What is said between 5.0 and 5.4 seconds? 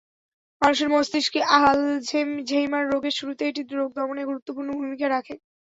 রাখে।